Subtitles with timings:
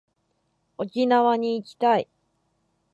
[0.79, 2.07] 沖縄に行きたい